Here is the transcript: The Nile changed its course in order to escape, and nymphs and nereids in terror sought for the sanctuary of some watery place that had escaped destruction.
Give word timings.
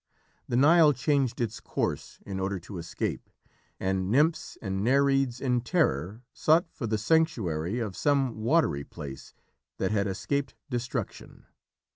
The 0.47 0.55
Nile 0.57 0.93
changed 0.93 1.39
its 1.39 1.59
course 1.59 2.17
in 2.25 2.39
order 2.39 2.57
to 2.61 2.79
escape, 2.79 3.29
and 3.79 4.09
nymphs 4.09 4.57
and 4.59 4.83
nereids 4.83 5.39
in 5.39 5.61
terror 5.61 6.23
sought 6.33 6.65
for 6.71 6.87
the 6.87 6.97
sanctuary 6.97 7.77
of 7.77 7.95
some 7.95 8.41
watery 8.43 8.83
place 8.83 9.35
that 9.77 9.91
had 9.91 10.07
escaped 10.07 10.55
destruction. 10.71 11.45